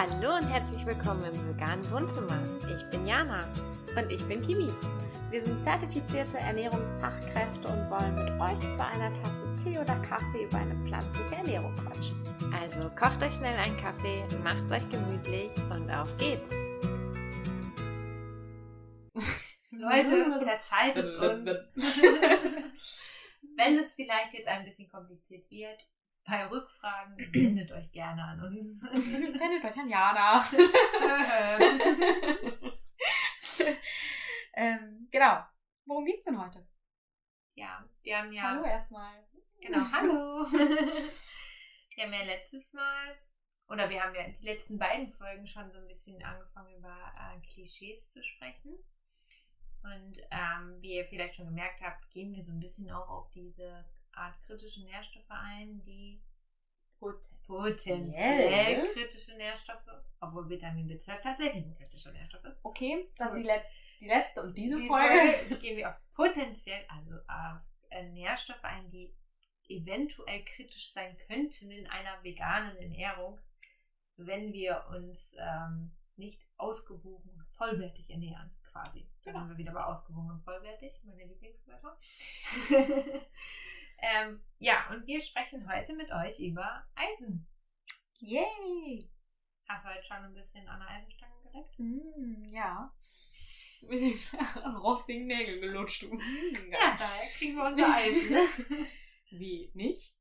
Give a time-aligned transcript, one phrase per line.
[0.00, 2.38] Hallo und herzlich willkommen im veganen Wohnzimmer.
[2.72, 3.40] Ich bin Jana.
[3.96, 4.72] Und ich bin Kimi.
[5.28, 10.58] Wir sind zertifizierte Ernährungsfachkräfte und wollen mit euch bei einer Tasse Tee oder Kaffee über
[10.58, 12.22] eine pflanzliche Ernährung quatschen.
[12.62, 16.54] Also kocht euch schnell einen Kaffee, macht euch gemütlich und auf geht's.
[19.72, 21.50] Leute, verzeiht es uns.
[23.56, 25.80] Wenn es vielleicht jetzt ein bisschen kompliziert wird,
[26.28, 28.82] bei Rückfragen wendet euch gerne an uns.
[28.82, 30.46] wendet euch an Jana.
[34.54, 35.42] ähm, genau.
[35.86, 36.68] Worum geht's denn heute?
[37.54, 38.42] Ja, wir haben ja.
[38.42, 39.26] Hallo erstmal.
[39.60, 40.46] Genau, hallo.
[40.52, 43.16] wir haben ja letztes Mal,
[43.68, 47.40] oder wir haben ja die letzten beiden Folgen schon so ein bisschen angefangen über äh,
[47.48, 48.78] Klischees zu sprechen.
[49.82, 53.30] Und ähm, wie ihr vielleicht schon gemerkt habt, gehen wir so ein bisschen auch auf
[53.30, 56.20] diese Art kritische Nährstoffe ein, die
[57.46, 59.88] potenziell kritische Nährstoffe,
[60.20, 62.58] obwohl Vitamin B12 tatsächlich ein kritischer Nährstoff ist.
[62.62, 63.62] Okay, dann die, Le
[64.00, 65.32] die, letzte und diese die Folge.
[65.32, 67.60] Folge gehen wir auf potenziell, also auf
[67.90, 69.14] äh, Nährstoffe ein, die
[69.68, 73.38] eventuell kritisch sein könnten in einer veganen Ernährung,
[74.16, 79.08] wenn wir uns ähm, nicht ausgewogen und vollwertig ernähren, quasi.
[79.24, 79.38] Dann genau.
[79.40, 81.96] sind wir wieder bei ausgewogen und vollwertig, meine Lieblingswörter.
[84.00, 87.48] Ähm, ja, und wir sprechen heute mit euch über Eisen.
[88.18, 89.10] Yay!
[89.66, 91.78] Hast du heute schon ein bisschen an der Eisenstange geleckt?
[91.78, 92.92] Mm, ja.
[93.82, 94.18] Ein bisschen
[94.64, 96.02] an rostigen Nägeln gelutscht.
[96.02, 98.86] Mm, ja, daher kriegen wir unser Eisen.
[99.30, 100.14] Wie, nicht?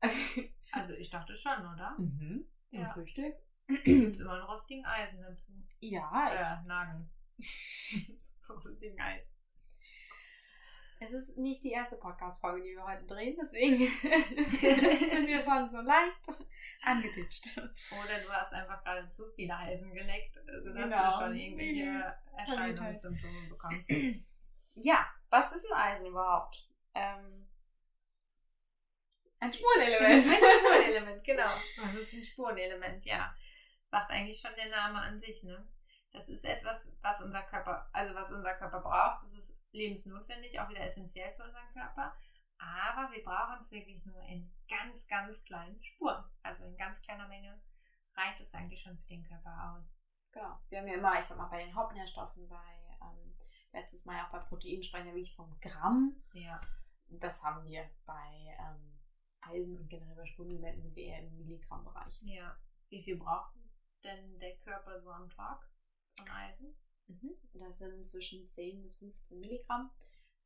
[0.72, 1.96] also ich dachte schon, oder?
[1.98, 2.46] Mhm.
[2.70, 2.92] Im ja.
[2.92, 3.34] Frühstück.
[3.84, 5.52] Gibt es immer einen rostigen Eisen dazu?
[5.80, 6.60] Ja.
[6.62, 7.08] Äh, Nagel.
[8.48, 9.37] rostigen Eisen.
[11.00, 15.80] Es ist nicht die erste Podcast-Folge, die wir heute drehen, deswegen sind wir schon so
[15.80, 16.28] leicht
[16.82, 17.56] angeditscht.
[17.56, 21.10] Oder du hast einfach gerade zu viele Eisen geleckt, sodass genau.
[21.10, 22.02] du schon irgendwelche mhm.
[22.36, 23.90] Erscheinungssymptome bekommst.
[24.80, 26.64] Ja, was ist ein Eisen überhaupt?
[26.94, 27.48] Ähm,
[29.40, 30.24] ein Spurenelement.
[30.28, 31.50] ein Spurenelement, genau.
[31.82, 33.34] Das ist ein Spurenelement, ja.
[33.90, 35.66] Sagt eigentlich schon der Name an sich, ne?
[36.12, 39.24] Das ist etwas, was unser Körper, also was unser Körper braucht.
[39.24, 42.14] Das ist lebensnotwendig, auch wieder essentiell für unseren Körper.
[42.58, 46.24] Aber wir brauchen es wirklich nur in ganz, ganz kleinen Spuren.
[46.42, 47.60] Also in ganz kleiner Menge
[48.14, 50.02] reicht es eigentlich schon für den Körper aus.
[50.32, 50.58] Genau.
[50.68, 53.36] Wir haben ja immer, ich sag mal, bei den Hauptnährstoffen, bei ähm,
[53.72, 56.22] letztes Mal auch bei Proteinen sprechen wir wirklich vom Gramm.
[56.32, 56.60] Ja.
[57.06, 58.98] Das haben wir bei ähm,
[59.40, 62.20] Eisen und generell bei Spurenelementen sind wir eher im Milligrammbereich.
[62.22, 62.56] Ja.
[62.90, 63.54] Wie viel braucht
[64.04, 65.66] denn der Körper so am Tag
[66.16, 66.76] von Eisen?
[67.08, 67.34] Mhm.
[67.54, 69.90] Das sind zwischen 10 bis 15 Milligramm.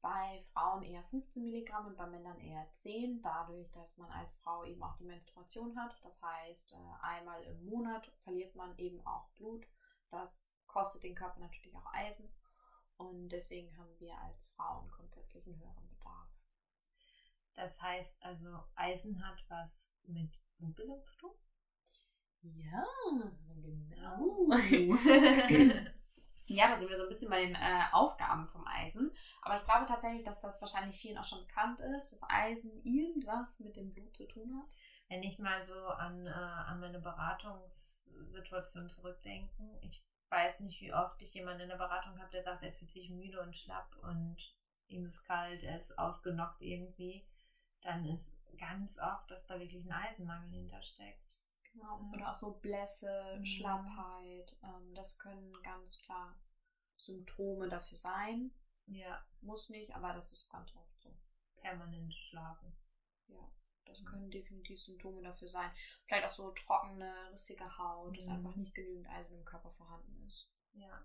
[0.01, 4.65] Bei Frauen eher 15 Milligramm und bei Männern eher 10, dadurch, dass man als Frau
[4.65, 5.97] eben auch die Menstruation hat.
[6.03, 9.65] Das heißt, äh, einmal im Monat verliert man eben auch Blut.
[10.11, 12.29] Das kostet den Körper natürlich auch Eisen.
[12.97, 16.29] Und deswegen haben wir als Frauen grundsätzlich einen höheren Bedarf.
[17.55, 21.31] Das heißt also, Eisen hat was mit Blutbildung zu tun?
[22.43, 22.85] Ja,
[23.61, 24.51] genau.
[26.53, 29.11] Ja, da sind wir so ein bisschen bei den äh, Aufgaben vom Eisen.
[29.41, 33.59] Aber ich glaube tatsächlich, dass das wahrscheinlich vielen auch schon bekannt ist, dass Eisen irgendwas
[33.59, 34.69] mit dem Blut zu tun hat.
[35.09, 41.21] Wenn ich mal so an, äh, an meine Beratungssituation zurückdenken, ich weiß nicht, wie oft
[41.23, 44.37] ich jemanden in der Beratung habe, der sagt, er fühlt sich müde und schlapp und
[44.89, 47.27] ihm ist kalt, er ist ausgenockt irgendwie,
[47.81, 51.32] dann ist ganz oft, dass da wirklich ein Eisenmangel hintersteckt.
[51.73, 52.11] Genau.
[52.13, 53.45] Oder auch so Blässe, mhm.
[53.47, 54.57] Schlappheit.
[54.63, 56.37] Ähm, das können ganz klar
[56.97, 58.51] Symptome dafür sein.
[58.87, 59.25] Ja.
[59.41, 61.17] Muss nicht, aber das ist ganz oft so.
[61.57, 62.73] Permanent schlafen.
[63.29, 63.51] Ja.
[63.87, 64.07] Das mhm.
[64.07, 65.71] können definitiv Symptome dafür sein.
[66.07, 68.17] Vielleicht auch so trockene, rissige Haut, mhm.
[68.17, 70.49] dass einfach nicht genügend Eisen im Körper vorhanden ist.
[70.73, 71.05] Ja,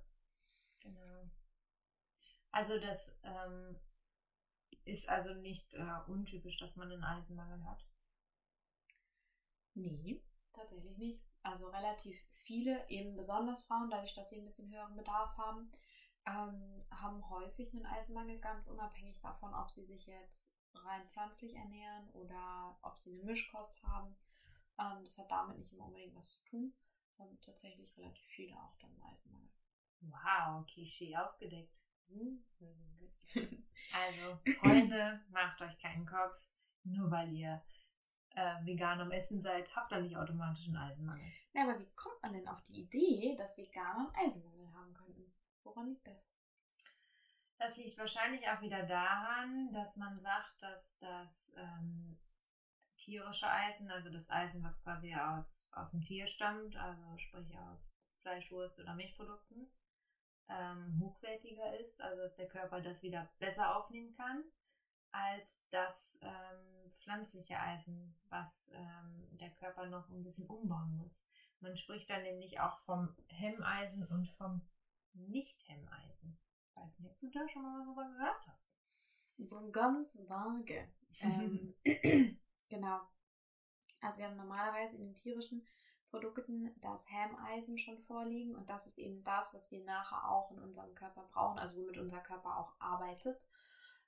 [0.80, 1.30] genau.
[2.52, 3.80] Also das ähm,
[4.86, 7.86] ist also nicht äh, untypisch, dass man einen Eisenmangel hat.
[9.74, 10.24] Nee,
[10.58, 11.22] Tatsächlich nicht.
[11.44, 15.72] Also relativ viele, eben besonders Frauen, dadurch, dass sie ein bisschen höheren Bedarf haben,
[16.26, 22.10] ähm, haben häufig einen Eisenmangel, ganz unabhängig davon, ob sie sich jetzt rein pflanzlich ernähren
[22.10, 24.16] oder ob sie eine Mischkost haben.
[24.80, 26.74] Ähm, das hat damit nicht immer unbedingt was zu tun,
[27.16, 29.52] sondern tatsächlich relativ viele auch dann einen Eisenmangel.
[30.02, 31.80] Wow, Klischee aufgedeckt.
[33.94, 36.42] also, Freunde, macht euch keinen Kopf,
[36.84, 37.62] nur weil ihr
[38.38, 41.32] äh, vegan am Essen seid, habt ihr nicht automatisch einen Eisenmangel.
[41.54, 45.34] Na, aber wie kommt man denn auf die Idee, dass Veganer einen Eisenmangel haben könnten?
[45.64, 46.32] Woran liegt das?
[47.58, 52.16] Das liegt wahrscheinlich auch wieder daran, dass man sagt, dass das ähm,
[52.98, 57.90] tierische Eisen, also das Eisen, was quasi aus, aus dem Tier stammt, also sprich aus
[58.22, 59.68] Fleisch, Wurst oder Milchprodukten,
[60.50, 64.44] ähm, hochwertiger ist, also dass der Körper das wieder besser aufnehmen kann,
[65.18, 71.22] als das ähm, pflanzliche Eisen, was ähm, der Körper noch ein bisschen umbauen muss.
[71.60, 74.62] Man spricht dann nämlich auch vom Hemmeisen und vom
[75.14, 76.36] Nicht-Hemmeisen.
[76.70, 78.68] Ich weiß nicht, ob du da schon mal was darüber gehört hast.
[79.38, 80.88] So ganz vage.
[81.20, 81.74] ähm,
[82.70, 83.02] genau.
[84.02, 85.66] Also wir haben normalerweise in den tierischen
[86.10, 90.60] Produkten das Hämeisen schon vorliegen und das ist eben das, was wir nachher auch in
[90.60, 93.38] unserem Körper brauchen, also womit unser Körper auch arbeitet.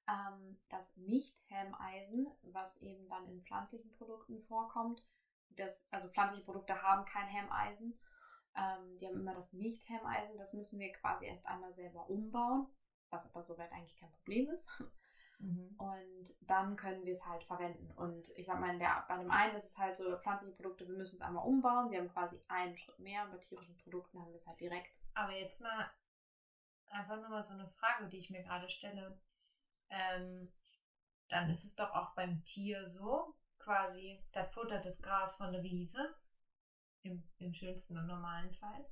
[0.10, 5.04] Ähm, das Nicht-Hämeisen, was eben dann in pflanzlichen Produkten vorkommt,
[5.50, 7.98] das, also pflanzliche Produkte haben kein Hämeisen,
[8.56, 12.68] ähm, die haben immer das Nicht-Hämeisen, das müssen wir quasi erst einmal selber umbauen,
[13.10, 14.68] was aber soweit eigentlich kein Problem ist.
[15.40, 15.76] Mhm.
[15.78, 17.92] Und dann können wir es halt verwenden.
[17.92, 20.96] Und ich sag mal, der, bei dem einen ist es halt so, pflanzliche Produkte, wir
[20.96, 21.90] müssen es einmal umbauen.
[21.92, 24.92] Wir haben quasi einen Schritt mehr und bei tierischen Produkten haben wir es halt direkt.
[25.14, 25.90] Aber jetzt mal
[26.88, 29.18] einfach nur mal so eine Frage, die ich mir gerade stelle.
[29.90, 30.48] Ähm,
[31.30, 35.64] dann ist es doch auch beim Tier so, quasi, das futtert das Gras von der
[35.64, 36.14] Wiese,
[37.04, 38.86] im, im schönsten und normalen Fall,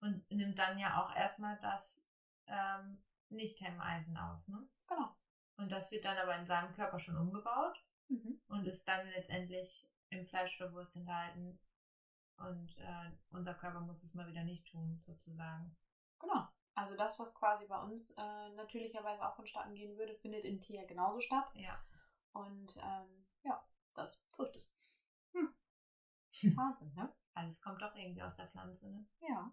[0.00, 2.00] und nimmt dann ja auch erstmal das
[2.46, 2.98] ähm,
[3.30, 4.66] Nicht-Hemmeisen auf, ne?
[4.86, 5.14] Genau.
[5.56, 8.38] Und das wird dann aber in seinem Körper schon umgebaut mhm.
[8.48, 11.58] und ist dann letztendlich im Fleisch oder Wurst enthalten.
[12.36, 15.74] Und äh, unser Körper muss es mal wieder nicht tun, sozusagen.
[16.18, 16.48] Genau.
[16.74, 20.84] Also das, was quasi bei uns äh, natürlicherweise auch vonstatten gehen würde, findet im Tier
[20.84, 21.48] genauso statt.
[21.54, 21.78] Ja.
[22.32, 23.62] Und ähm, ja,
[23.94, 24.68] das trifft es.
[25.32, 25.48] Hm.
[26.56, 27.08] Wahnsinn, ne?
[27.34, 29.04] Alles kommt doch irgendwie aus der Pflanze, ne?
[29.20, 29.50] Ja.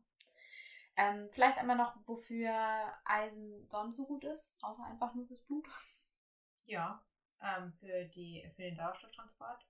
[0.97, 5.67] Ähm, vielleicht einmal noch, wofür Eisen sonst so gut ist, außer einfach nur fürs Blut.
[6.65, 7.01] Ja,
[7.41, 9.65] ähm, für, die, für den Sauerstofftransport.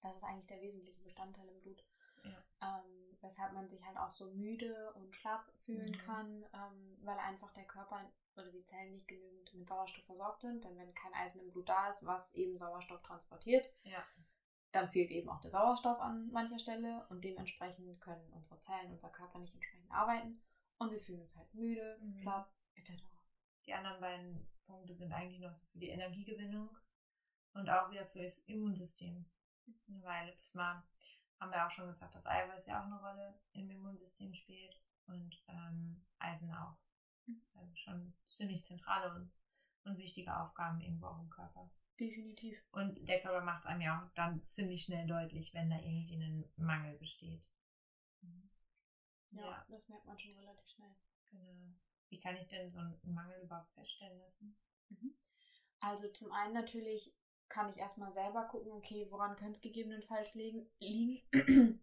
[0.00, 1.84] Das ist eigentlich der wesentliche Bestandteil im Blut.
[2.24, 2.80] Ja.
[2.80, 5.98] Ähm, weshalb man sich halt auch so müde und schlapp fühlen mhm.
[5.98, 10.64] kann, ähm, weil einfach der Körper oder die Zellen nicht genügend mit Sauerstoff versorgt sind.
[10.64, 14.04] Denn wenn kein Eisen im Blut da ist, was eben Sauerstoff transportiert, ja
[14.72, 19.08] dann fehlt eben auch der Sauerstoff an mancher Stelle und dementsprechend können unsere Zellen, unser
[19.08, 20.40] Körper nicht entsprechend arbeiten
[20.78, 22.20] und wir fühlen uns halt müde, mhm.
[22.20, 22.92] schlapp, etc.
[23.66, 26.68] Die anderen beiden Punkte sind eigentlich noch so für die Energiegewinnung
[27.54, 29.24] und auch wieder für das Immunsystem.
[29.66, 30.02] Mhm.
[30.02, 30.82] Weil letztes Mal
[31.40, 34.76] haben wir auch schon gesagt, dass Eiweiß ja auch eine Rolle im Immunsystem spielt
[35.06, 36.76] und ähm, Eisen auch.
[37.26, 37.40] Mhm.
[37.54, 39.30] Also schon ziemlich zentrale und,
[39.84, 41.70] und wichtige Aufgaben irgendwo auch im Körper.
[41.98, 42.56] Definitiv.
[42.70, 46.14] Und der Körper macht es einem ja auch dann ziemlich schnell deutlich, wenn da irgendwie
[46.14, 47.44] ein Mangel besteht.
[48.20, 48.50] Mhm.
[49.30, 50.94] Ja, ja, das merkt man schon relativ schnell.
[51.30, 51.74] Genau.
[52.08, 54.56] Wie kann ich denn so einen Mangel überhaupt feststellen lassen?
[54.88, 55.14] Mhm.
[55.80, 57.14] Also zum einen natürlich
[57.48, 60.68] kann ich erstmal selber gucken, okay, woran könnte es gegebenenfalls liegen.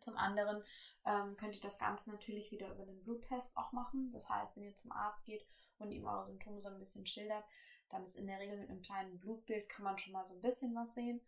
[0.00, 0.62] zum anderen
[1.04, 4.12] ähm, könnt ihr das Ganze natürlich wieder über den Bluttest auch machen.
[4.12, 5.46] Das heißt, wenn ihr zum Arzt geht
[5.78, 7.44] und ihm eure Symptome so ein bisschen schildert,
[7.88, 10.42] dann ist in der Regel mit einem kleinen Blutbild kann man schon mal so ein
[10.42, 11.20] bisschen was sehen.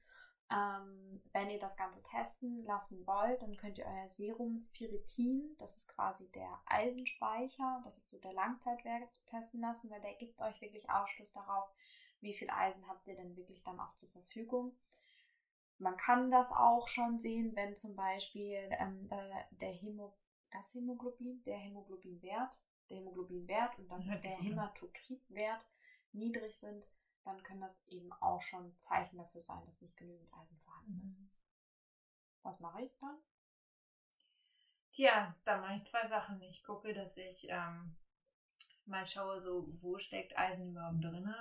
[0.48, 5.76] Ähm, wenn ihr das Ganze testen lassen wollt, dann könnt ihr euer Serum Ferritin, das
[5.76, 10.60] ist quasi der Eisenspeicher, das ist so der Langzeitwert, testen lassen, weil der gibt euch
[10.60, 11.68] wirklich Aufschluss darauf,
[12.26, 14.76] wie viel Eisen habt ihr denn wirklich dann auch zur Verfügung.
[15.78, 19.08] Man kann das auch schon sehen, wenn zum Beispiel ähm,
[19.52, 20.14] der, Hämo,
[20.50, 25.64] das Hämoglobin, der Hämoglobinwert, der Hämoglobinwert und dann der Hämatokritwert
[26.12, 26.86] niedrig sind,
[27.24, 31.20] dann können das eben auch schon Zeichen dafür sein, dass nicht genügend Eisen vorhanden ist.
[31.20, 31.30] Mhm.
[32.42, 33.18] Was mache ich dann?
[34.92, 36.40] Tja, da mache ich zwei Sachen.
[36.42, 37.96] Ich gucke, dass ich ähm,
[38.86, 41.34] mal schaue, so wo steckt Eisen überhaupt drin,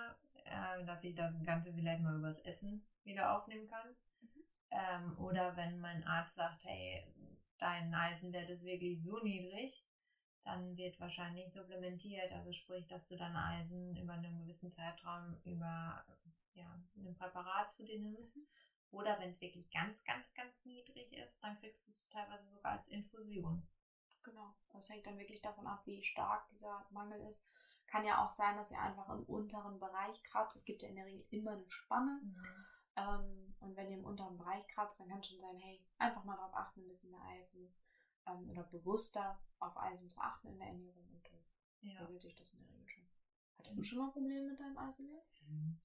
[0.46, 3.88] äh, dass ich das Ganze vielleicht mal übers Essen wieder aufnehmen kann.
[4.22, 4.44] Mhm.
[4.72, 7.02] Ähm, oder wenn mein Arzt sagt, hey,
[7.58, 9.84] dein Eisenwert ist wirklich so niedrig,
[10.44, 16.04] dann wird wahrscheinlich supplementiert, also sprich, dass du dann Eisen über einen gewissen Zeitraum über
[16.54, 18.38] ja, ein Präparat zu dir nimmst.
[18.92, 22.74] Oder wenn es wirklich ganz, ganz, ganz niedrig ist, dann kriegst du es teilweise sogar
[22.74, 23.66] als Infusion.
[24.24, 24.54] Genau.
[24.70, 27.44] Das hängt dann wirklich davon ab, wie stark dieser Mangel ist.
[27.88, 30.56] Kann ja auch sein, dass ihr einfach im unteren Bereich kratzt.
[30.56, 32.20] Es gibt ja in der Regel immer eine Spanne.
[32.22, 32.66] Mhm.
[32.98, 36.24] Ähm, und wenn ihr im unteren Bereich kratzt, dann kann es schon sein, hey, einfach
[36.24, 37.74] mal darauf achten, ein bisschen mehr Eisen
[38.28, 41.44] ähm, oder bewusster auf Eisen zu achten in der Ernährung und dann
[41.82, 42.00] ja.
[42.02, 43.08] regelt sich das in der Regel schon.
[43.58, 45.26] Hattest du schon mal Probleme mit deinem Eisenwert?
[45.48, 45.80] Mhm.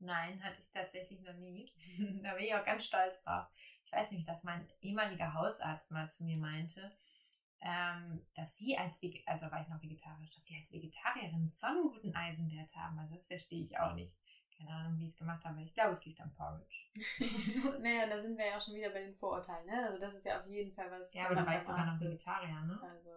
[0.00, 1.72] Nein, hatte ich tatsächlich noch nie.
[2.22, 3.46] da bin ich auch ganz stolz drauf.
[3.84, 6.92] Ich weiß nicht, dass mein ehemaliger Hausarzt mal zu mir meinte,
[7.64, 11.88] ähm, dass sie als, also war ich noch vegetarisch, dass sie als Vegetarierin so einen
[11.88, 12.98] guten Eisenwert haben.
[12.98, 14.12] Also das verstehe ich auch nicht.
[14.56, 15.62] Keine Ahnung, wie ich es gemacht habe.
[15.62, 16.84] Ich glaube, es liegt am Porridge.
[17.80, 19.86] naja, da sind wir ja auch schon wieder bei den Vorurteilen, ne?
[19.86, 21.12] Also das ist ja auf jeden Fall was.
[21.14, 21.98] Ja, aber da war ich sogar noch.
[21.98, 22.78] Vegetarier, ne?
[22.82, 23.08] Also,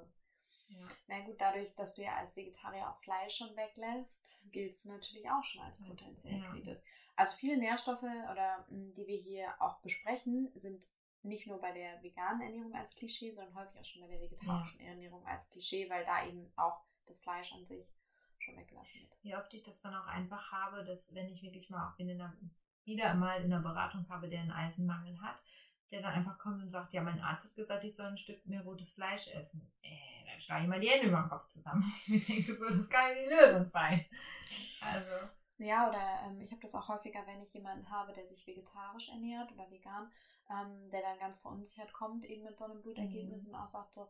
[0.70, 0.88] Ja.
[1.08, 5.30] na gut, dadurch, dass du ja als Vegetarier auch Fleisch schon weglässt, giltst du natürlich
[5.30, 6.50] auch schon als potenziell Ja.
[6.52, 6.80] kritisch.
[7.18, 10.88] Also viele Nährstoffe oder mh, die wir hier auch besprechen, sind
[11.24, 14.80] nicht nur bei der veganen Ernährung als Klischee, sondern häufig auch schon bei der vegetarischen
[14.80, 17.98] Ernährung als Klischee, weil da eben auch das Fleisch an sich
[18.40, 19.18] schon weggelassen wird.
[19.24, 22.10] Wie oft ich das dann auch einfach habe, dass wenn ich wirklich mal auch in
[22.10, 22.34] einer,
[22.86, 25.38] wieder mal in einer Beratung habe, der einen Eisenmangel hat,
[25.92, 28.46] der dann einfach kommt und sagt, ja, mein Arzt hat gesagt, ich soll ein Stück
[28.46, 29.72] mehr rotes Fleisch essen.
[29.82, 31.84] Äh, dann schlage ich mal die Hände über den Kopf zusammen.
[32.08, 34.06] Ich denke so, das kann ja die Lösung sein.
[34.82, 38.46] Also, Ja, oder ähm, ich habe das auch häufiger, wenn ich jemanden habe, der sich
[38.46, 40.12] vegetarisch ernährt oder vegan,
[40.50, 43.50] ähm, der dann ganz verunsichert kommt, eben mit so einem Blutergebnis Mhm.
[43.50, 44.08] und auch sagt so,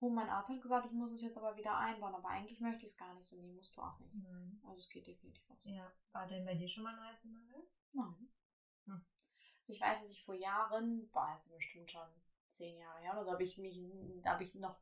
[0.00, 2.84] oh, mein Arzt hat gesagt, ich muss es jetzt aber wieder einbauen, aber eigentlich möchte
[2.84, 4.14] ich es gar nicht so, nee, musst du auch nicht.
[4.14, 4.60] nein.
[4.64, 5.70] Also es geht definitiv auch so.
[5.70, 7.64] Ja, war denn bei dir schon mal ein Eisenmangel?
[7.92, 8.28] Nein.
[8.86, 9.02] Hm.
[9.60, 12.06] Also ich weiß, dass ich vor Jahren, boah, ist bestimmt schon
[12.48, 13.80] zehn Jahre her, oder so habe ich mich,
[14.22, 14.76] da habe ich noch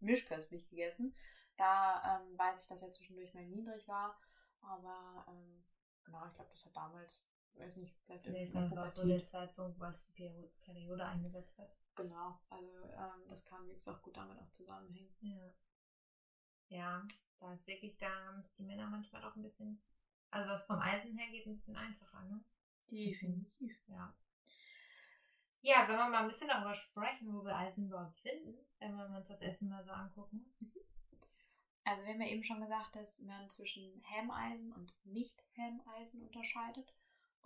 [0.00, 1.12] milchköstlich gegessen.
[1.56, 4.16] Da ähm, weiß ich, dass er zwischendurch mal niedrig war,
[4.60, 5.64] aber ähm,
[6.04, 7.26] genau, ich glaube, das hat damals,
[7.56, 11.68] weiß nicht, vielleicht war das auch so der Zeitpunkt, was die Peri- Periode eingesetzt hat.
[11.94, 15.12] Genau, also ähm, das kann wie gesagt gut damit auch zusammenhängen.
[15.20, 15.50] Ja.
[16.68, 17.06] Ja,
[17.38, 19.78] da ist wirklich, da haben es die Männer manchmal doch ein bisschen,
[20.30, 22.40] also was vom Eisen her geht, ein bisschen einfacher, ne?
[22.90, 23.72] Definitiv.
[23.88, 24.12] Ja.
[25.60, 29.16] Ja, sollen wir mal ein bisschen darüber sprechen, wo wir Eisen überhaupt finden, wenn wir
[29.16, 30.48] uns das Essen mal so angucken?
[31.82, 36.94] Also wir haben ja eben schon gesagt, dass man zwischen Helmeisen und Nicht-Helmeisen unterscheidet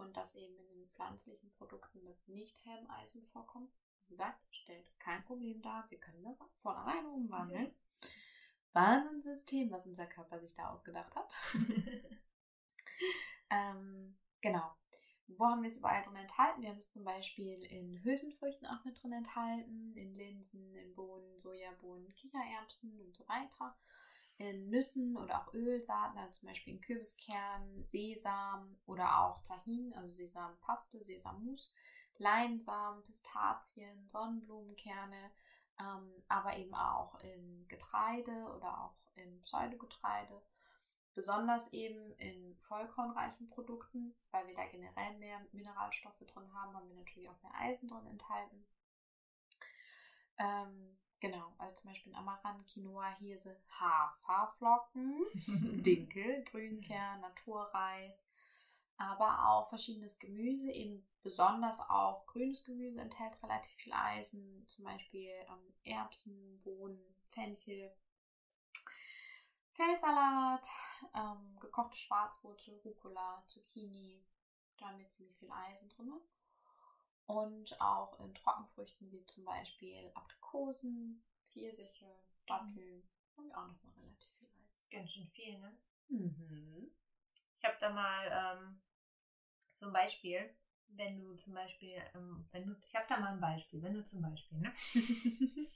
[0.03, 3.73] und dass eben in den pflanzlichen Produkten das Nicht-Helmeisen vorkommt.
[4.07, 5.87] Wie gesagt, stellt kein Problem dar.
[5.91, 7.75] Wir können das von alleine umwandeln.
[8.73, 11.35] Wahnsinnssystem, was unser Körper sich da ausgedacht hat.
[13.51, 14.75] ähm, genau.
[15.29, 16.63] Wo haben wir es überall drin enthalten?
[16.63, 21.39] Wir haben es zum Beispiel in Hülsenfrüchten auch mit drin enthalten, in Linsen, in Bohnen,
[21.39, 23.77] Sojabohnen, Kichererbsen und so weiter.
[24.39, 30.11] In Nüssen oder auch Ölsaaten, also zum Beispiel in Kürbiskernen, Sesam oder auch Tahin, also
[30.11, 31.73] Sesampaste, Sesammus,
[32.19, 35.31] Leinsamen, Pistazien, Sonnenblumenkerne,
[35.79, 40.43] ähm, aber eben auch in Getreide oder auch in Pseudogetreide.
[41.15, 46.97] Besonders eben in vollkornreichen Produkten, weil wir da generell mehr Mineralstoffe drin haben, haben wir
[46.97, 48.67] natürlich auch mehr Eisen drin enthalten.
[50.39, 55.25] Ähm, genau, also zum Beispiel Amaranth, Quinoa, Hirse, Haferflocken,
[55.83, 58.29] Dinkel, Grünkern, Naturreis,
[58.97, 65.31] aber auch verschiedenes Gemüse, eben besonders auch grünes Gemüse enthält relativ viel Eisen, zum Beispiel
[65.49, 67.01] ähm, Erbsen, Bohnen,
[67.31, 67.95] Fenchel,
[69.75, 70.69] Feldsalat,
[71.15, 74.23] ähm, gekochte Schwarzwurzel, Rucola, Zucchini,
[74.77, 76.13] damit ziemlich viel Eisen drin.
[77.27, 82.07] Und auch in Trockenfrüchten wie zum Beispiel Aprikosen, Pfirsiche,
[82.47, 84.91] Datteln haben wir auch nochmal relativ viel Eisen.
[84.91, 85.77] Ganz schön viel, ne?
[86.09, 86.91] Mhm.
[87.59, 88.81] Ich habe da mal ähm,
[89.75, 90.53] zum Beispiel,
[90.89, 94.05] wenn du zum Beispiel, ähm, wenn du, ich habe da mal ein Beispiel, wenn du
[94.05, 94.73] zum Beispiel, ne?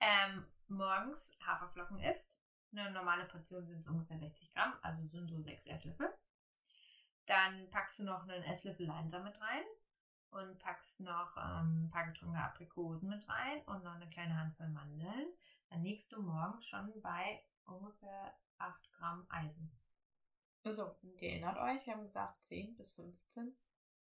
[0.00, 2.38] ähm, morgens Haferflocken isst,
[2.72, 6.12] eine normale Portion sind so ungefähr 60 Gramm, also sind so sechs Esslöffel.
[7.26, 9.64] Dann packst du noch einen Esslöffel Leinsamen mit rein
[10.30, 14.68] und packst noch ähm, ein paar getrocknete Aprikosen mit rein und noch eine kleine Handvoll
[14.68, 15.28] Mandeln.
[15.70, 19.70] Dann liegst du morgens schon bei ungefähr 8 Gramm Eisen.
[20.64, 23.56] So, und ihr erinnert euch, wir haben gesagt 10 bis 15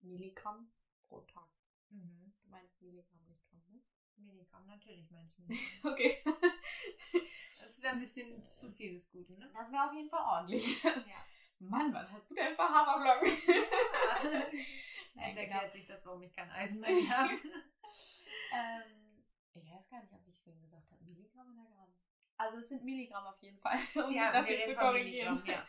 [0.01, 0.71] Milligramm
[1.07, 1.47] pro Tag.
[1.89, 2.33] Mhm.
[2.43, 3.81] Du meinst Milligramm nicht Gramm, ne?
[4.15, 5.47] Milligramm, natürlich manchmal.
[5.83, 6.24] Okay.
[7.59, 9.51] Das wäre ein bisschen zu viel des Guten, ne?
[9.53, 10.83] Das wäre auf jeden Fall ordentlich.
[10.83, 11.25] Ja.
[11.60, 13.30] Mann, wann hast du denn für Haferflocken?
[15.16, 15.56] Nein, Jetzt genau.
[15.56, 17.34] erklärt sich das, warum ich kein Eisen mehr habe.
[18.54, 19.24] ähm,
[19.56, 21.94] ich weiß gar nicht, ob ich vorhin gesagt habe, Milligramm oder Gramm.
[22.38, 25.44] Also es sind Milligramm auf jeden Fall, um ja, das jetzt zu korrigieren.
[25.46, 25.66] Ja.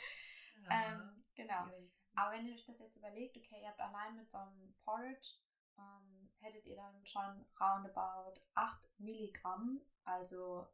[0.71, 1.66] Ähm, genau.
[2.14, 5.37] Aber wenn ihr euch das jetzt überlegt, okay, ihr habt allein mit so einem Porridge,
[5.78, 10.66] ähm, hättet ihr dann schon roundabout 8 Milligramm, also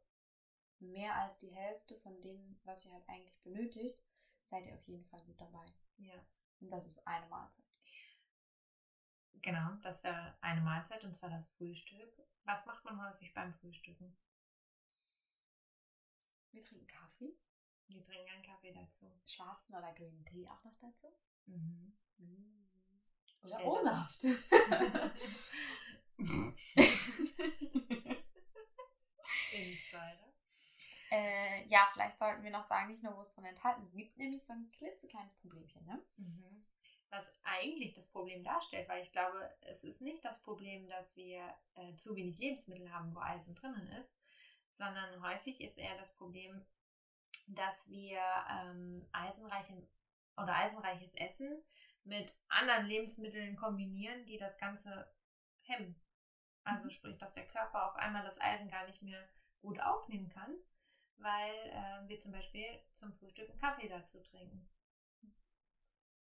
[0.79, 4.01] mehr als die Hälfte von dem, was ihr halt eigentlich benötigt,
[4.45, 5.65] seid ihr auf jeden Fall gut dabei.
[5.97, 6.13] Ja.
[6.61, 7.65] Und das ist eine Mahlzeit.
[9.41, 12.13] Genau, das wäre eine Mahlzeit und zwar das Frühstück.
[12.45, 14.17] Was macht man häufig beim Frühstücken?
[16.51, 17.35] Wir trinken Kaffee,
[17.87, 19.11] Wir trinken einen Kaffee dazu.
[19.25, 21.13] schwarzen oder grünen Tee auch noch dazu.
[21.47, 21.97] Mhm.
[23.41, 24.23] Oder Stellt das- O-Saft.
[29.51, 30.34] Insider.
[31.11, 33.89] Äh, ja, vielleicht sollten wir noch sagen, nicht nur, wo es drin enthalten ist.
[33.89, 36.01] Es gibt nämlich so ein klitzekleines Problemchen, ne?
[36.17, 36.65] Mhm.
[37.09, 41.53] Was eigentlich das Problem darstellt, weil ich glaube, es ist nicht das Problem, dass wir
[41.75, 44.11] äh, zu wenig Lebensmittel haben, wo Eisen drinnen ist,
[44.71, 46.65] sondern häufig ist eher das Problem,
[47.47, 48.19] dass wir
[48.49, 49.87] ähm, eisenreiche
[50.35, 51.63] oder eisenreiches Essen
[52.03, 55.09] mit anderen Lebensmitteln kombinieren, die das Ganze
[55.61, 55.95] hemmen.
[56.63, 59.27] Also sprich, dass der Körper auf einmal das Eisen gar nicht mehr
[59.61, 60.55] gut aufnehmen kann,
[61.17, 64.67] weil äh, wir zum Beispiel zum Frühstück einen Kaffee dazu trinken.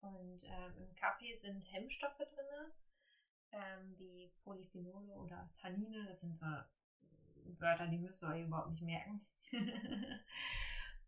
[0.01, 2.73] Und ähm, im Kaffee sind Hemmstoffe drin,
[3.53, 6.07] ähm, wie Polyphenole oder Tannine.
[6.07, 6.47] Das sind so
[7.59, 9.27] Wörter, die müsst ihr euch überhaupt nicht merken.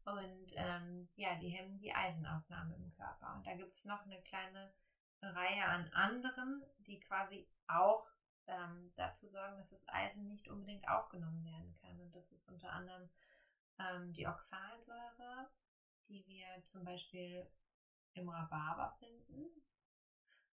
[0.04, 3.34] Und ähm, ja, die hemmen die Eisenaufnahme im Körper.
[3.36, 4.72] Und da gibt es noch eine kleine
[5.22, 8.06] Reihe an anderen, die quasi auch
[8.46, 11.98] ähm, dazu sorgen, dass das Eisen nicht unbedingt aufgenommen werden kann.
[12.00, 13.08] Und das ist unter anderem
[13.78, 15.46] ähm, die Oxalsäure,
[16.08, 17.46] die wir zum Beispiel
[18.14, 19.46] im Rhabarber finden.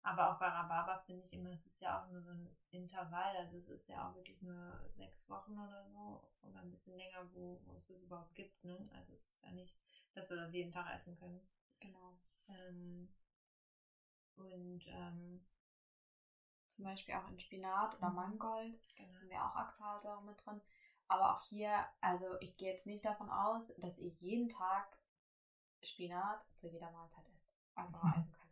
[0.04, 3.36] Aber auch bei Rhabarber finde ich immer, es ist ja auch nur so ein Intervall,
[3.36, 7.26] also es ist ja auch wirklich nur sechs Wochen oder so oder ein bisschen länger,
[7.34, 8.64] wo, wo es das überhaupt gibt.
[8.64, 8.88] Ne?
[8.94, 9.76] Also es ist ja nicht,
[10.14, 11.46] dass wir das jeden Tag essen können.
[11.80, 12.16] Genau.
[12.48, 13.10] Ähm,
[14.36, 15.42] und ähm,
[16.68, 18.16] Zum Beispiel auch in Spinat oder Mhm.
[18.16, 19.20] Mangold genau.
[19.20, 20.62] haben wir auch Oxalsäure mit drin.
[21.10, 24.98] Aber auch hier, also ich gehe jetzt nicht davon aus, dass ihr jeden Tag
[25.82, 27.50] Spinat zu jeder Mahlzeit esst.
[27.76, 28.14] Also Mhm.
[28.14, 28.52] Eisenquelle.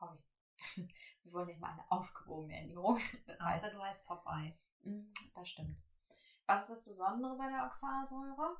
[0.00, 0.28] Hoffe ich.
[1.24, 3.00] Wir wollen nicht mal eine ausgewogene Ernährung.
[3.26, 4.56] Das heißt, Außer du heißt Popeye.
[4.82, 5.82] Mm, Das stimmt.
[6.46, 8.56] Was ist das Besondere bei der Oxalsäure?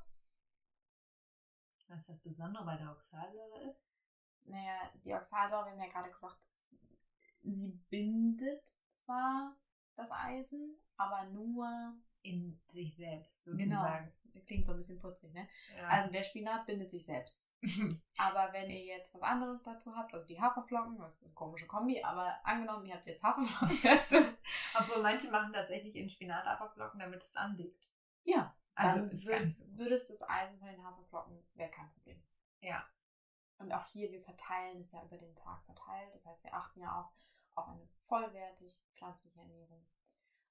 [1.87, 3.85] Was das Besondere bei der Oxalsäure ist?
[4.45, 6.39] Naja, die Oxalsäure, wir haben ja gerade gesagt,
[7.43, 9.55] sie bindet zwar
[9.95, 11.95] das Eisen, aber nur.
[12.25, 13.57] In sich selbst Genau.
[13.59, 14.11] sozusagen.
[14.45, 15.47] Klingt so ein bisschen putzig, ne?
[15.77, 15.87] Ja.
[15.87, 17.49] Also der Spinat bindet sich selbst.
[18.17, 21.65] Aber wenn ihr jetzt was anderes dazu habt, also die Haferflocken, das ist eine komische
[21.67, 23.77] Kombi, aber angenommen, ihr habt jetzt Haferflocken.
[24.77, 27.87] Obwohl manche machen tatsächlich in Spinat Haferflocken, damit es andickt.
[28.23, 29.65] Ja, Also dann ist wür- gar nicht so.
[29.77, 32.21] würdest das Eisen von den Haferflocken, wäre kein Problem.
[32.61, 32.85] Ja.
[33.57, 36.13] Und auch hier, wir verteilen es ja über den Tag verteilt.
[36.13, 37.11] Das heißt, wir achten ja auch
[37.55, 39.87] auf eine vollwertig pflanzliche Ernährung.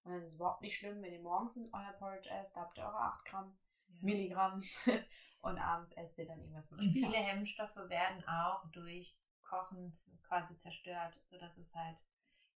[0.04, 2.76] Und dann ist es überhaupt nicht schlimm, wenn ihr morgens euer Porridge esst, da habt
[2.76, 3.56] ihr eure 8 Gramm,
[4.00, 4.62] Milligramm
[5.40, 7.10] und abends esst ihr dann irgendwas mit Spinat.
[7.10, 9.92] viele Hemmstoffe werden auch durch Kochen
[10.26, 12.02] quasi zerstört, sodass es halt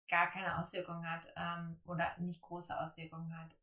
[0.09, 3.55] gar keine Auswirkungen hat ähm, oder nicht große Auswirkungen hat.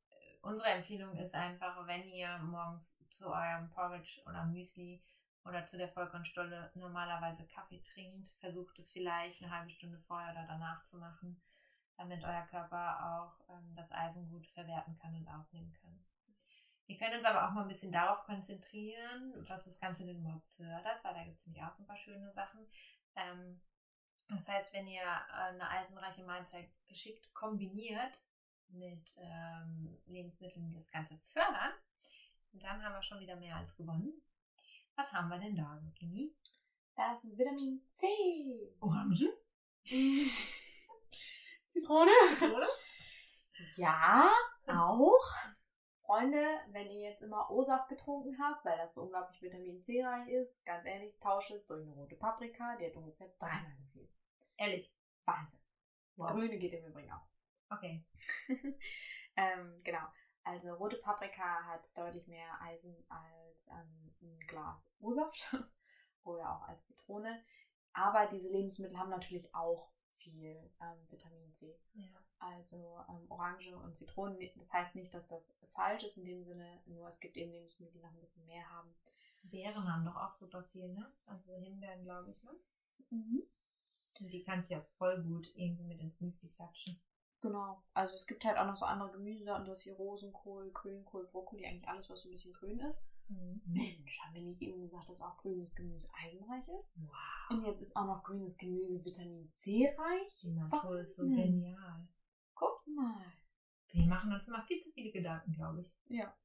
[0.41, 5.03] Unsere Empfehlung ist einfach, wenn ihr morgens zu eurem Porridge oder Müsli
[5.43, 10.45] oder zu der Vollkornstulle normalerweise Kaffee trinkt, versucht es vielleicht eine halbe Stunde vorher oder
[10.47, 11.41] danach zu machen,
[11.97, 16.05] damit euer Körper auch ähm, das Eisen gut verwerten kann und aufnehmen kann.
[16.87, 20.47] Wir können uns aber auch mal ein bisschen darauf konzentrieren, was das Ganze denn überhaupt
[20.49, 22.67] fördert, weil da gibt es nämlich auch so ein paar schöne Sachen.
[23.15, 23.61] Ähm,
[24.29, 28.19] das heißt, wenn ihr äh, eine eisenreiche Mahlzeit geschickt kombiniert
[28.69, 31.73] mit ähm, Lebensmitteln, die das Ganze fördern,
[32.53, 34.13] dann haben wir schon wieder mehr als gewonnen.
[34.95, 36.33] Was haben wir denn da, Kimi?
[36.95, 38.07] Da ist Vitamin C.
[38.79, 39.29] Orangen?
[41.75, 42.11] Zitrone.
[42.39, 42.67] Zitrone?
[43.75, 44.31] Ja,
[44.67, 45.35] auch.
[46.05, 50.29] Freunde, wenn ihr jetzt immer O-Saft getrunken habt, weil das so unglaublich Vitamin C reich
[50.29, 54.09] ist, ganz ehrlich, tausche es durch eine rote Paprika, die hat ungefähr dreimal so viel.
[54.55, 54.95] Ehrlich.
[55.25, 55.59] Wahnsinn.
[56.15, 56.31] Wow.
[56.31, 57.27] Grüne geht im Übrigen auch.
[57.69, 58.05] Okay.
[59.35, 60.07] ähm, genau.
[60.43, 65.53] Also rote Paprika hat deutlich mehr Eisen als ähm, ein Glas O-Saft
[66.23, 67.43] oder auch als Zitrone.
[67.91, 71.77] Aber diese Lebensmittel haben natürlich auch viel ähm, Vitamin C.
[71.93, 72.09] Ja.
[72.39, 74.37] Also ähm, Orange und Zitronen.
[74.55, 77.93] Das heißt nicht, dass das falsch ist in dem Sinne, nur es gibt eben Lebensmittel,
[77.93, 78.93] die noch ein bisschen mehr haben.
[79.43, 81.11] Beeren haben doch auch super viel, ne?
[81.25, 82.51] Also Himbeeren, glaube ich, ne?
[83.09, 83.43] Mhm.
[84.19, 86.99] Und die kannst du ja voll gut irgendwie mit ins Müsli klatschen.
[87.41, 87.83] Genau.
[87.93, 91.87] Also es gibt halt auch noch so andere Gemüse, anderes wie Rosenkohl, Grünkohl, Brokkoli, eigentlich
[91.87, 93.05] alles, was so ein bisschen grün ist.
[93.27, 97.01] Mensch, haben wir nicht eben gesagt, dass auch grünes Gemüse eisenreich ist?
[97.01, 97.49] Wow.
[97.49, 100.39] Und jetzt ist auch noch grünes Gemüse Vitamin C reich.
[100.41, 102.07] Die Natur ist so genial.
[102.53, 103.33] Guck mal.
[103.91, 105.93] Wir machen uns immer viel zu viele Gedanken, glaube ich.
[106.07, 106.35] Ja.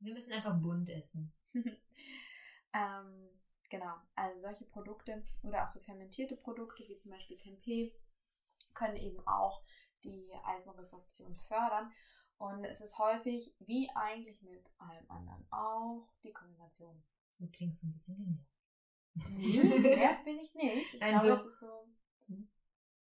[0.00, 1.32] Wir müssen einfach bunt essen.
[1.54, 3.28] ähm,
[3.68, 3.94] genau.
[4.14, 7.92] Also solche Produkte oder auch so fermentierte Produkte wie zum Beispiel Tempeh
[8.74, 9.62] können eben auch
[10.04, 11.92] die Eisenresorption fördern.
[12.38, 17.02] Und es ist häufig, wie eigentlich mit allem anderen auch, die Kombination.
[17.38, 19.98] Du klingst so ein bisschen genervt.
[19.98, 20.94] Nervt bin ich nicht.
[20.94, 21.88] Ich Nein, glaube, so- es ist so.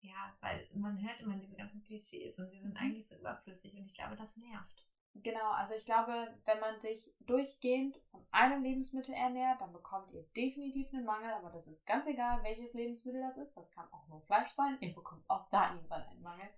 [0.03, 3.87] Ja, weil man hört immer diese ganzen Klischees und sie sind eigentlich so überflüssig und
[3.87, 4.87] ich glaube, das nervt.
[5.15, 10.23] Genau, also ich glaube, wenn man sich durchgehend von einem Lebensmittel ernährt, dann bekommt ihr
[10.37, 13.57] definitiv einen Mangel, aber das ist ganz egal, welches Lebensmittel das ist.
[13.57, 14.77] Das kann auch nur Fleisch sein.
[14.81, 16.49] Ihr bekommt auch da irgendwann einen Mangel.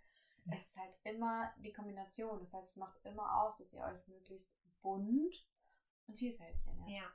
[0.51, 2.39] Es ist halt immer die Kombination.
[2.41, 4.51] Das heißt, es macht immer aus, dass ihr euch möglichst
[4.83, 5.47] bunt
[6.07, 6.89] und vielfältig ernährt.
[6.89, 7.13] Ja,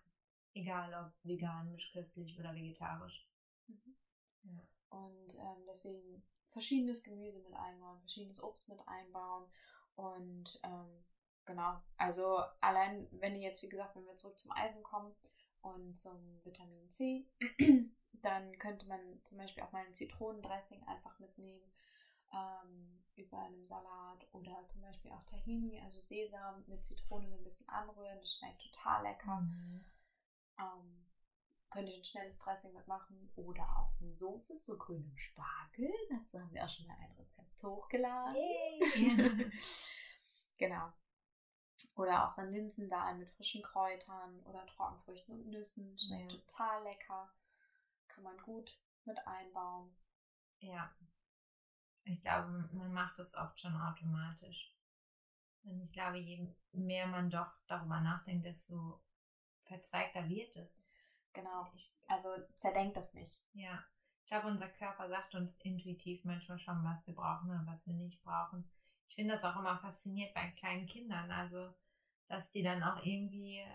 [0.54, 3.28] egal ob vegan, mischköstlich oder vegetarisch.
[3.68, 3.98] Mhm.
[4.44, 4.64] Ja.
[4.90, 9.50] Und ähm, deswegen verschiedenes Gemüse mit einbauen, verschiedenes Obst mit einbauen
[9.96, 11.04] und ähm,
[11.46, 15.16] genau, also allein wenn ihr jetzt, wie gesagt, wenn wir zurück zum Eisen kommen
[15.62, 17.28] und zum Vitamin C,
[18.14, 21.64] dann könnte man zum Beispiel auch mal ein Zitronendressing einfach mitnehmen
[22.34, 27.68] ähm, über einem Salat oder zum Beispiel auch Tahini, also Sesam mit Zitrone ein bisschen
[27.70, 28.20] anrühren.
[28.20, 29.42] Das schmeckt total lecker.
[29.42, 29.86] Mhm.
[30.60, 31.06] Ähm,
[31.70, 35.92] könnt ihr ein schnelles Dressing mitmachen oder auch eine Soße zu grünem Spargel.
[36.10, 38.36] Dazu haben wir auch schon mal ein Rezept hochgeladen.
[38.36, 39.52] Yay.
[40.58, 40.92] genau.
[41.96, 45.98] Oder auch so ein Linsendahl mit frischen Kräutern oder Trockenfrüchten und Nüssen.
[45.98, 46.38] Schmeckt ja.
[46.40, 47.32] total lecker.
[48.08, 49.96] Kann man gut mit einbauen.
[50.60, 50.96] Ja,
[52.06, 54.74] ich glaube, man macht das oft schon automatisch.
[55.64, 59.02] Und ich glaube, je mehr man doch darüber nachdenkt, desto
[59.64, 60.84] verzweigter wird es.
[61.32, 61.68] Genau.
[61.74, 63.42] Ich, also zerdenkt das nicht.
[63.54, 63.84] Ja.
[64.22, 67.94] Ich glaube, unser Körper sagt uns intuitiv manchmal schon, was wir brauchen und was wir
[67.94, 68.70] nicht brauchen.
[69.10, 71.30] Ich finde das auch immer faszinierend bei kleinen Kindern.
[71.32, 71.74] Also,
[72.28, 73.68] dass die dann auch irgendwie äh,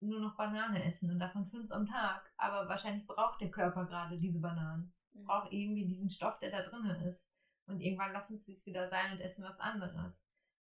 [0.00, 2.30] nur noch Banane essen und davon fünf am Tag.
[2.36, 4.92] Aber wahrscheinlich braucht der Körper gerade diese Bananen.
[5.12, 5.24] Mhm.
[5.24, 7.27] Braucht irgendwie diesen Stoff, der da drin ist.
[7.68, 10.14] Und irgendwann lassen sie es wieder sein und essen was anderes.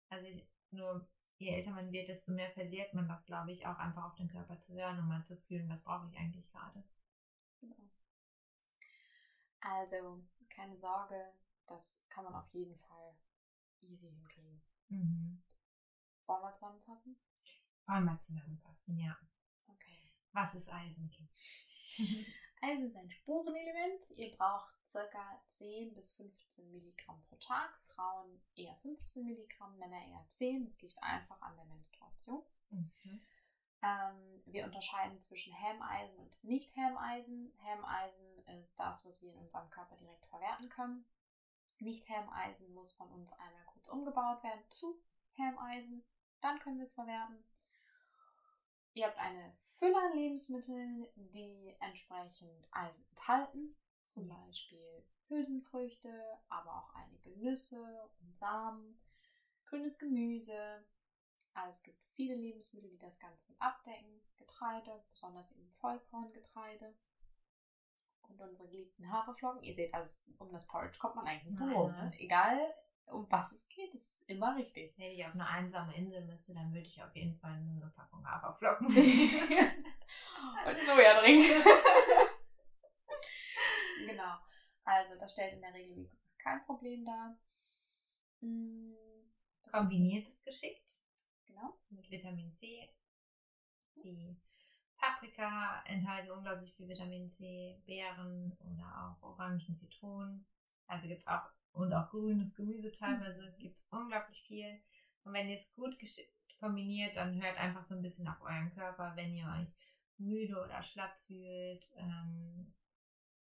[0.09, 3.77] Also ich, nur je älter man wird, desto mehr verliert man das, glaube ich, auch
[3.79, 6.83] einfach auf den Körper zu hören und mal zu fühlen, was brauche ich eigentlich gerade.
[7.61, 7.75] Genau.
[9.61, 11.33] Also, keine Sorge,
[11.65, 13.15] das kann man auf jeden Fall
[13.81, 14.61] easy hinkriegen.
[14.89, 15.41] Mhm.
[16.25, 17.17] Wollen wir zusammenfassen?
[17.85, 19.17] Wollen wir zusammenfassen, ja.
[19.67, 20.11] Okay.
[20.33, 21.27] Was ist Eisen, Kim?
[22.61, 24.09] Eisen ist ein Spurenelement.
[24.17, 25.41] Ihr braucht ca.
[25.47, 27.69] 10 bis 15 Milligramm pro Tag.
[27.95, 30.65] Frauen eher 15 Milligramm, Männer eher 10.
[30.65, 32.43] Das liegt einfach an der Menstruation.
[32.69, 33.21] Mhm.
[33.81, 37.53] Ähm, wir unterscheiden zwischen Helmeisen und Nicht-Helmeisen.
[37.63, 41.05] Helmeisen ist das, was wir in unserem Körper direkt verwerten können.
[41.79, 44.99] Nicht-Helmeisen muss von uns einmal kurz umgebaut werden zu
[45.33, 46.03] Helmeisen.
[46.41, 47.43] Dann können wir es verwerten.
[48.93, 53.75] Ihr habt eine Fülle an Lebensmitteln, die entsprechend Eisen enthalten.
[54.17, 56.11] Zum Beispiel Hülsenfrüchte,
[56.49, 58.99] aber auch einige Nüsse und Samen,
[59.67, 60.83] grünes Gemüse.
[61.53, 64.23] Also es gibt viele Lebensmittel, die das Ganze mit abdecken.
[64.37, 66.95] Getreide, besonders eben Vollkorngetreide.
[68.23, 69.61] Und unsere geliebten Haferflocken.
[69.61, 72.11] Ihr seht, also um das Porridge kommt man eigentlich nicht drum ne?
[72.17, 72.73] Egal,
[73.05, 74.97] um was es geht, es ist immer richtig.
[74.97, 77.91] Wenn ich auf eine einsame Insel müsste, dann würde ich auf jeden Fall nur eine
[77.91, 78.95] Packung Haferflocken und
[80.87, 81.61] Soja trinken.
[84.07, 84.37] genau.
[84.83, 87.37] Also das stellt in der Regel kein Problem dar.
[88.41, 88.95] Hm,
[89.71, 90.97] Kombiniert es geschickt.
[91.45, 91.77] Genau.
[91.89, 92.89] Mit Vitamin C.
[94.03, 94.37] Die
[94.97, 100.45] Paprika enthalten unglaublich viel Vitamin C, Beeren oder auch Orangen, Zitronen.
[100.87, 103.59] Also gibt es auch, und auch grünes Gemüse teilweise, mhm.
[103.59, 104.79] gibt es unglaublich viel.
[105.23, 108.73] Und wenn ihr es gut geschickt kombiniert, dann hört einfach so ein bisschen auf euren
[108.73, 109.67] Körper, wenn ihr euch
[110.17, 112.73] müde oder schlapp fühlt ähm,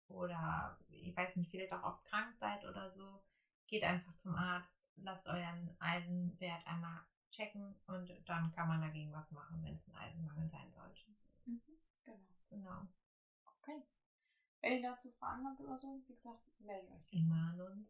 [0.09, 3.21] oder ich weiß nicht, vielleicht auch oft krank seid oder so,
[3.67, 9.31] geht einfach zum Arzt, lasst euren Eisenwert einmal checken und dann kann man dagegen was
[9.31, 11.01] machen, wenn es ein Eisenmangel sein sollte.
[11.45, 11.61] Mhm,
[12.03, 12.27] genau.
[12.49, 12.87] Genau.
[13.61, 13.83] Okay.
[14.61, 17.11] Wenn ihr dazu Fragen habt oder so, wie gesagt, meldet euch.
[17.11, 17.89] Immer an uns.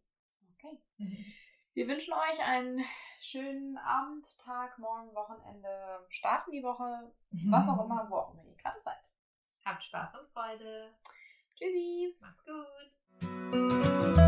[0.53, 0.81] Okay.
[1.73, 2.83] Wir wünschen euch einen
[3.19, 7.13] schönen Abend, Tag, Morgen, Wochenende, Start in die Woche,
[7.51, 8.97] was auch immer, wo auch immer ihr gerade seid.
[9.63, 10.91] Habt Spaß und Freude.
[11.57, 12.15] Tschüssi.
[12.21, 14.26] Macht's gut.